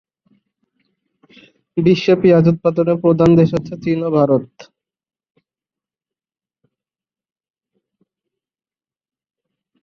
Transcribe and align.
বিশ্বে 1.77 2.13
পিঁয়াজ 2.21 2.45
উৎপাদনে 2.53 2.93
প্রধান 3.03 3.29
দেশ 3.39 3.49
হচ্ছে 3.55 3.73
চীন 3.83 3.99
ও 4.03 4.09
ভারত। 4.17 4.47